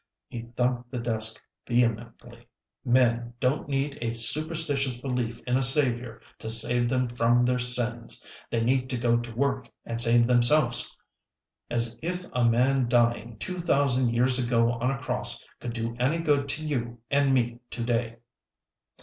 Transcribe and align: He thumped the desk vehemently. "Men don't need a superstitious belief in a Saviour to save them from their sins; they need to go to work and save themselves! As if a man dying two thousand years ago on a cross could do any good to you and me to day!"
He 0.29 0.41
thumped 0.57 0.89
the 0.89 0.97
desk 0.97 1.39
vehemently. 1.67 2.47
"Men 2.83 3.35
don't 3.39 3.69
need 3.69 3.99
a 4.01 4.15
superstitious 4.15 4.99
belief 4.99 5.41
in 5.45 5.57
a 5.57 5.61
Saviour 5.61 6.23
to 6.39 6.49
save 6.49 6.89
them 6.89 7.07
from 7.07 7.43
their 7.43 7.59
sins; 7.59 8.19
they 8.49 8.63
need 8.63 8.89
to 8.89 8.97
go 8.97 9.15
to 9.17 9.35
work 9.35 9.69
and 9.85 10.01
save 10.01 10.25
themselves! 10.25 10.97
As 11.69 11.99
if 12.01 12.25
a 12.33 12.43
man 12.43 12.89
dying 12.89 13.37
two 13.37 13.59
thousand 13.59 14.09
years 14.09 14.43
ago 14.43 14.71
on 14.71 14.89
a 14.89 14.97
cross 14.97 15.47
could 15.59 15.73
do 15.73 15.95
any 15.99 16.17
good 16.17 16.49
to 16.49 16.65
you 16.65 16.97
and 17.11 17.31
me 17.31 17.59
to 17.69 17.83
day!" 17.83 18.15